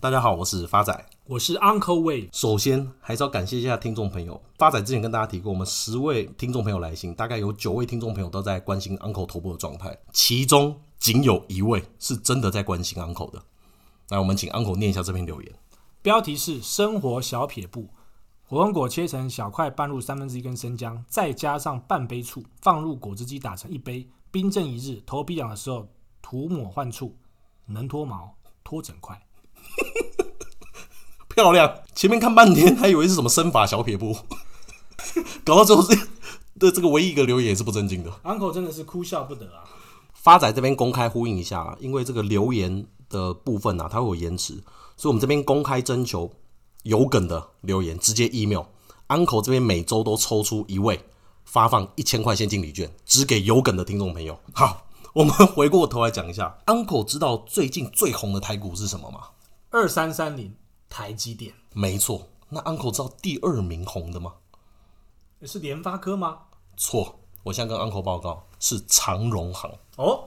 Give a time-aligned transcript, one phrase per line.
[0.00, 2.28] 大家好，我是发仔，我是 Uncle Wave。
[2.30, 4.40] 首先还是要感谢一下听众朋友。
[4.56, 13.42] 发仔之前跟大家提过，我们十位听众朋友来信，大概有九位听众朋友都在关心 Uncle 头部的状态，其中仅有一位是真的在关心 Uncle 的。
[14.10, 15.52] 来，我们请 Uncle 念一下这篇留言。
[16.00, 17.88] 标题是“生活小撇步”，
[18.46, 25.02] 火龙果切成小块，拌入三分之一根生姜，再加上半杯醋，放入果汁机打成一杯，冰镇一日。
[25.04, 25.88] 头皮痒的时候
[26.22, 27.16] 涂抹患处，
[27.66, 29.20] 能脱毛脱整块。
[31.38, 31.72] 漂亮！
[31.94, 34.16] 前面看半天还以为是什么身法小撇步，
[35.46, 35.94] 搞到最后这
[36.58, 38.10] 的这个唯一一个留言也是不正经的。
[38.24, 39.62] Uncle 真的是哭笑不得啊！
[40.12, 44.54] 发仔这边公开呼应一下，因为这个留言的部分啊，它会有延迟，
[44.96, 46.28] 所以我们这边公开征求
[46.82, 48.64] 有梗的留言，直接 email。
[49.06, 51.00] Uncle 这边每周都抽出一位，
[51.44, 54.36] 发放一千块现金礼券，只给有梗的听众朋友。
[54.52, 59.20] 好，我们回过头来讲一下，Uncle 知道最近最红的台股是什么吗？
[59.70, 60.52] 二三三零
[60.88, 62.28] 台积电，没错。
[62.48, 64.34] 那 Uncle 知道第二名红的吗？
[65.42, 66.38] 是联发科吗？
[66.76, 69.70] 错，我现在跟 Uncle 报告是长荣行。
[69.96, 70.24] 哦，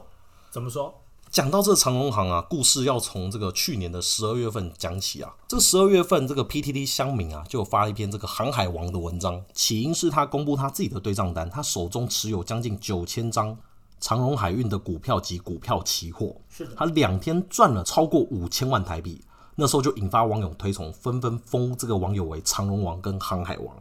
[0.51, 0.93] 怎么说？
[1.31, 5.33] 讲到这个长荣行啊，故事要从这个去年的十二月份讲起啊。
[5.47, 13.57] 这十二月份，这个 PTT 乡民啊，就有发了一篇这个航海王的文章，起因是他公布他自己的对账单，他手中持有将近九千张
[13.99, 19.23] 长荣海运的股票及股票期货，是的，他两天赚了超过五千万台币。
[19.55, 23.75] 那时候就引发网友推崇，纷纷封这个网友为“长荣王”跟“航海王”。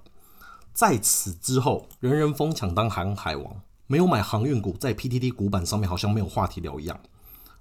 [0.74, 6.98] 在此之后，人人疯抢当航海王，没有买航运股，在 PTT 股板上面好像没有话题聊一样。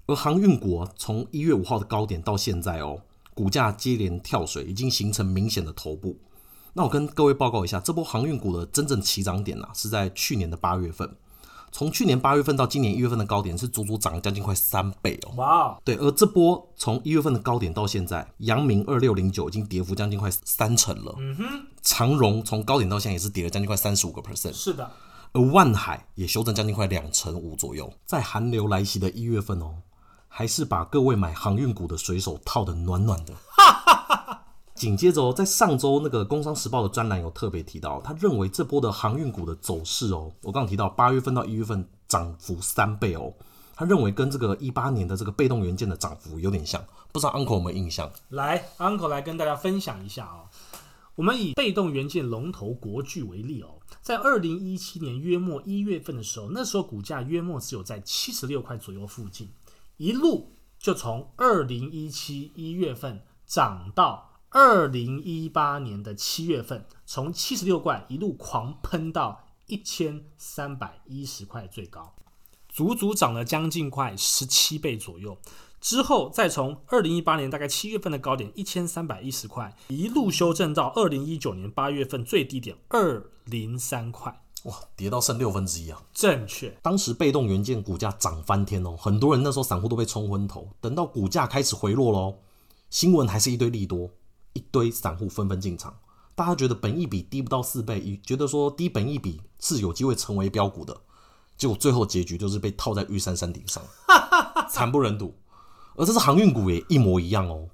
[0.06, 3.02] 而航运股从一月五号的高点到现在哦，
[3.34, 6.18] 股价接连跳水，已经形成明显的头部。
[6.74, 11.16] 那我跟各位报告一下，这波航运股的真正起涨点啊，是在去年的八月份。
[11.72, 15.36] 从去年八月份到今年一月份的高点是足足涨了将近快三倍哦！
[15.36, 21.16] 哇.对，而这波从一月份的高点到现在，阳明二六零九已经跌幅将近快三成了。
[21.18, 21.44] 嗯哼，
[21.82, 24.54] 长荣从高点到现在也是跌了将近快三十五个 percent。
[24.54, 24.90] 是的，
[25.32, 27.92] 而万海也修正将近快两成五左右。
[28.06, 29.76] 在寒流来袭的一月份哦，
[30.28, 33.34] 还是把各位买航运股的水手套得暖暖的。
[34.80, 43.34] 紧接着哦，在上周那个《工商时报》的专栏有特别提到，他认为这波的航运股的走势哦，我刚刚提到八月份到一月份涨幅三倍哦，
[43.76, 46.82] 他认为跟这个一八年的这个被动元件的涨幅有点像，
[47.12, 48.10] 不知道 Uncle 有没有印象？
[48.30, 50.48] 来，Uncle 来跟大家分享一下哦。
[51.16, 59.50] 我们以被动元件龙头国巨为例哦，在二零一七年约莫一月份的时候，那时候股价约莫只有在七十六块左右附近，
[59.98, 64.29] 一路就从二零一七一月份涨到。
[64.52, 72.16] 二零一八年的七月份，从七十六块一路狂喷到一千三百一十块最高，
[72.68, 75.38] 足足涨了将近快十七倍左右。
[75.80, 86.04] 之后再从二零一八年大概七月份的高点一千三百一十块，一路修正到二零一九年八月份最低点二零三块，哇，跌到剩六分之一啊！
[86.12, 90.68] 正确，当时被动元件股价涨翻天哦，很多人那时候散户都被冲昏头。
[90.82, 92.40] 等到股价开始回落喽，
[92.90, 94.10] 新闻还是一堆利多。
[94.54, 95.96] 一堆散户纷纷进场，
[96.36, 100.96] 大家觉得本益比低不到四倍，觉得说低本益比是有机会成为标股的，
[101.58, 103.84] 结果最后结局就是被套在玉山山顶上，
[104.70, 105.34] 惨不忍睹。
[105.96, 107.68] 而这是航运股也一模一样哦，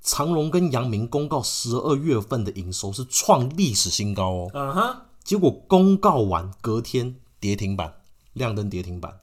[0.00, 7.96] 长荣跟阳明公告十二月份的营收是创历史新高哦，嗯哼，结果公告完隔天跌停板，
[8.32, 9.20] 亮灯跌停板，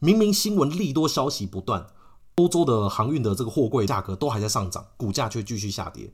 [0.00, 1.86] 明明新闻利多消息不断，
[2.34, 6.12] 欧洲的航运的这个货柜价格都还在上涨，股价却继续下跌。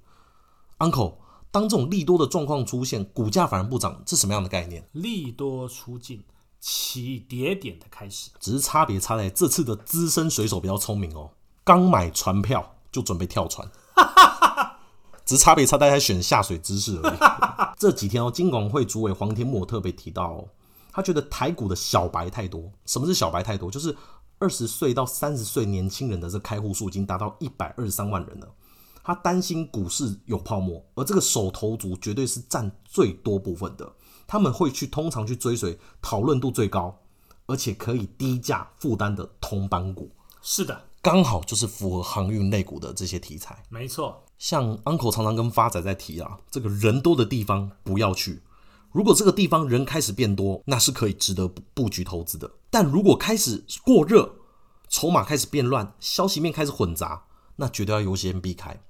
[0.80, 1.14] Uncle，
[1.50, 4.82] 当这种利多的状况出现，股价反而不涨，是什么样的概念？
[4.92, 6.24] 利多出尽，
[6.58, 11.30] 起跌点的开始，只是差别差在这次的资深水手比较聪明哦，
[11.64, 13.70] 刚买船票就准备跳船，
[15.26, 17.18] 只是差别差在他选下水姿势而已。
[17.78, 20.48] 这几天哦，金管会主委黄天牧特别提到哦，
[20.92, 22.72] 他觉得台股的小白太多。
[22.86, 23.70] 什么是小白太多？
[23.70, 23.94] 就是
[24.38, 28.48] 二十岁到三十岁年轻人的这开户数已经达到一百二十三万人了。
[29.10, 33.92] 他担心股市有泡沫，而这个手头族绝对是占最多部分的。
[34.24, 36.96] 他们会去通常去追随讨论度最高，
[37.46, 40.08] 而且可以低价负担的铜板股。
[40.40, 43.60] 是的，刚好就是符合航运类股的这些题材。
[43.68, 48.40] 没错，像 Uncle 常常跟发仔在提啊，这个人多的地方不要去。
[48.92, 52.48] 如果这个地方人开始变多，那是可以值得布局投资的。
[52.70, 54.36] 但如果开始过热，
[54.88, 57.24] 筹码开始变乱，消息面开始混杂，
[57.56, 58.80] 那绝对要优先避开。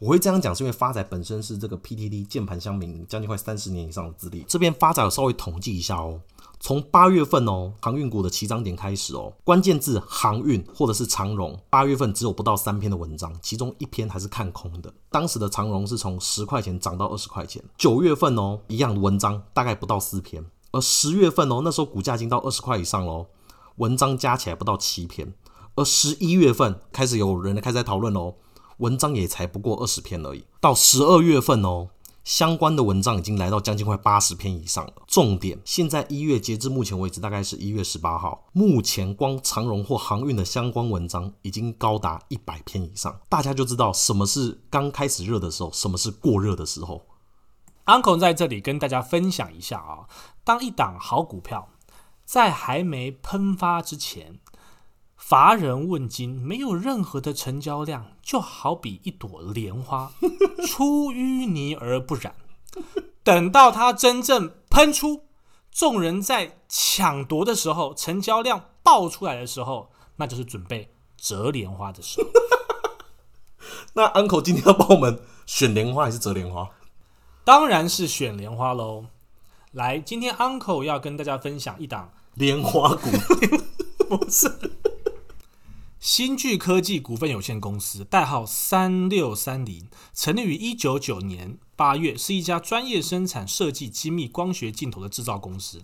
[0.00, 4.42] 我会这样讲，是因为发仔本身是这个 PTT 键盘乡民，将近快三十年以上的资历。
[4.48, 6.18] 这边发仔有稍微统计一下哦。
[6.58, 14.90] 从八月份哦，航运股的起涨点开始哦，关键字航运或者是长荣，八月份只有不到三篇的文章，其中一篇还是看空的。
[15.10, 17.62] 当时的长荣是从十块钱涨到二十块钱。
[17.76, 20.42] 九月份哦，一样的文章大概不到四篇，
[20.72, 23.26] 而十月份哦，那时候股价已经到二十块以上喽，
[23.76, 25.34] 文章加起来不到七篇。
[25.76, 28.34] 而十一月份开始有人开始在讨论喽，
[28.80, 30.44] 文章也才不过二十篇而已。
[30.60, 31.88] 到十二月份哦。
[32.22, 34.92] 相关的文章已经来到将近快八十篇以上了。
[35.06, 43.18] 重点，现在一月截至目前为止，大概是一月十八号，目前光长荣或航运的相关文章已经高达一百篇以上。
[43.30, 47.02] 大家就知道什么是刚开始热的时候，什么是过热的时候。
[47.86, 50.06] Uncle 在这里跟大家分享一下啊，
[50.44, 51.70] 当一档好股票
[52.26, 54.38] 在还没喷发之前。
[55.30, 60.10] 乏人问津，没有任何的成交量，就好比一朵莲花，
[60.66, 62.34] 出淤泥而不染。
[63.22, 65.26] 等到它真正喷出，
[65.70, 72.28] 众人在抢夺的时候，成交量爆出来的时候，那就是准备折莲花的时候。
[73.94, 76.68] 那 Uncle 今天要帮我们选莲花还是折莲花？
[77.44, 79.04] 当然是选莲花喽。
[79.70, 83.08] 来，今天 Uncle 要跟大家分享一档莲花股，
[84.10, 84.79] 不是。
[86.00, 95.80] 新巨科技股份有限公司，代号三六三零，成立于一九九年八月，是一家专业生产设计精密光学镜头的制造公司。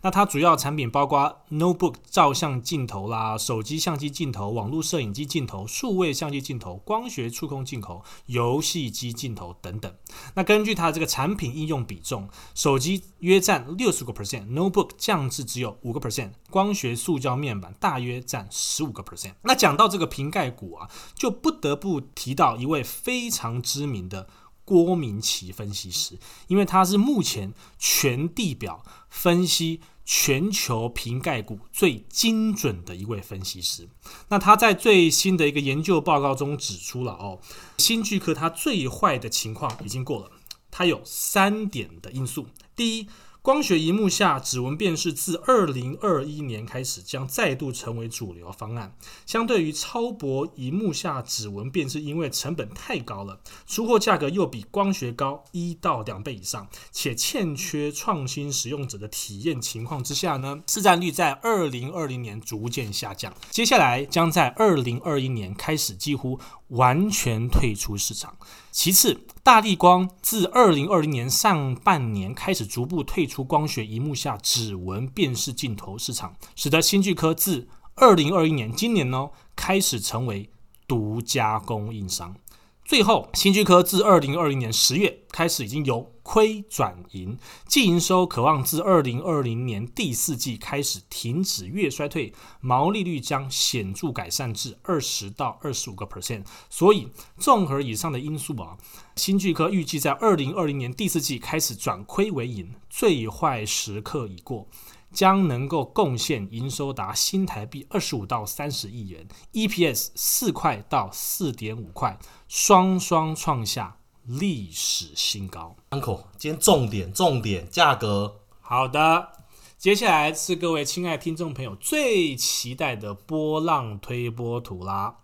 [0.00, 9.92] 那它主要产品包括 notebook 照相镜头啦、手机相机镜头、网络摄影机镜头、数位相机镜头、光学触控镜头、游戏机镜头等等。
[10.34, 19.32] 那根据它这个产品应用比重，手机约占六十个 percent，notebook 降至只有五个 percent，光学塑胶面板大约占十五个 percent。
[19.42, 24.28] 那讲到这个瓶盖股啊，就不得不提到一位非常知名的。
[24.70, 33.88] 郭明奇分析师，因为他是目前全地表分析全球瓶盖股最精准的一位分析师。
[34.28, 37.40] 那他在最新的一个研究报告中指出了哦，
[37.78, 40.30] 新巨科它最坏的情况已经过了，
[40.70, 42.46] 它有三点的因素。
[42.76, 43.08] 第一。
[43.42, 48.94] 光学荧幕下指纹辨识自二零二一年开始将再度成为主流方案。
[49.24, 63.34] 相对于超薄荧幕下指纹辨识，因为成本太高了，出货价格又比光学高一到两倍以上，且欠缺创新使用者的体验情况之下呢，市占率在二零二零年逐渐下降。
[63.50, 66.38] 接下来将在二零二一年开始几乎
[66.68, 68.36] 完全退出市场。
[68.70, 69.18] 其次，
[69.50, 77.66] 大力光自二零二零年上半年开始逐步退出光学荧幕下指纹辨识镜头市场，使得新巨科自
[77.96, 80.48] 二零二一年今年呢开始成为
[80.86, 82.36] 独家供应商。
[82.84, 87.36] 最后，新巨科自二零二零年十月开始已经有亏转盈，
[87.66, 96.44] 净营收可望自二零二零年第四季开始停止月衰退，毛利率将显著改善至二十到二十五个 percent。
[96.68, 98.78] 所以，综合以上的因素啊，
[99.16, 104.68] 新巨科预计在二零二零年第四季开始转亏为盈，最坏时刻已过。
[105.12, 112.16] 将能够贡献营收达新台币二十五到三十亿元，EPS 四块到四点五块，
[112.46, 113.96] 双双创下
[114.38, 115.74] 历史新高。
[115.90, 118.36] Uncle，今天重点重点价格。
[118.60, 119.32] 好的，
[119.76, 125.16] 接下来是各位亲爱听众朋友最期待的波浪推波图啦。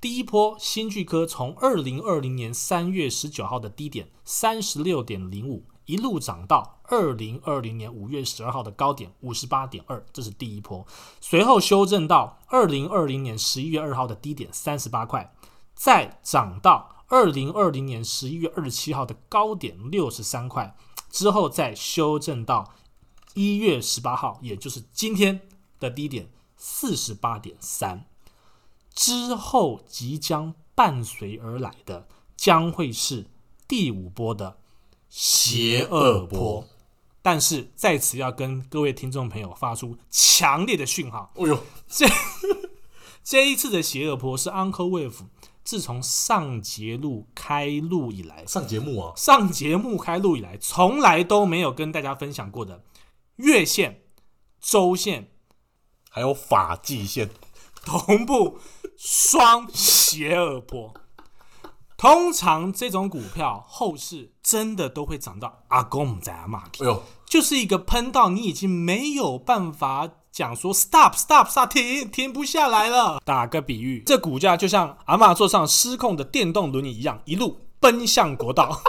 [0.00, 5.64] 第一波，新巨科从二零二零年三月十九号的低点三十六点零五。
[5.86, 10.86] 一路涨到二零二零年五月十二号的高点五十八点二，这是第一波。
[11.20, 15.34] 随后修正到二零二零年十一月二号的低点三十八块，
[15.74, 20.74] 再涨到二零二零年十一月二十七号的高点六十三块，
[21.10, 22.72] 之后再修正到
[23.34, 25.42] 一月十八号，也就是今天
[25.78, 28.06] 的低点四十八点三。
[28.94, 33.26] 之后即将伴随而来的将会是
[33.68, 34.56] 第五波的。
[35.10, 36.66] 邪恶波，
[37.20, 41.30] 但是在此要跟各位听众朋友发出强烈的讯号。
[41.36, 42.06] 哎呦，这
[43.24, 45.26] 这一次的邪恶波是 Uncle Wave
[45.64, 52.82] 自从上节目开录以来，上节目啊，上节目开录以来，从来都没有跟大家分享过的
[53.36, 54.02] 月线、
[54.60, 55.30] 周线，
[56.10, 57.30] 还有发际线。
[57.84, 58.58] 同步
[58.96, 60.94] 双斜恶波。
[61.96, 73.20] 通常这种股票后市真的都会涨到阿公在阿妈，哎呦，就是一个喷到你已经没有办法讲说 stop stop stop 停停不下来了。
[73.22, 78.80] 打个比喻，这股价就像阿妈坐上失控的电动轮椅一样，一路奔向国道，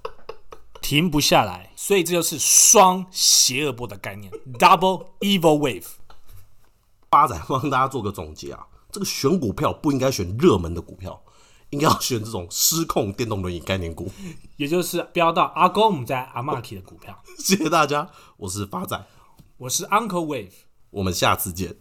[0.82, 1.70] 停不下来。
[1.74, 5.86] 所以这就是双邪恶波的概念，Double Evil Wave。
[7.08, 11.18] 八仔帮大家做个总结啊，这个选股票不应该选热门的股票，
[11.70, 14.12] 应该要选这种失控电动轮椅概念股，
[14.58, 17.18] 也就是飙到阿公我们在阿玛 k 的股票。
[17.38, 19.02] 谢谢大家，我是发仔，
[19.56, 20.50] 我是 Uncle Wave，
[20.96, 21.76] 我们下次见。